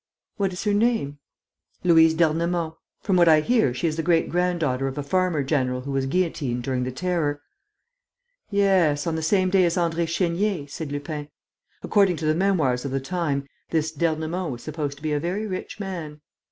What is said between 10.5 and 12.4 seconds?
said Lupin. "According to the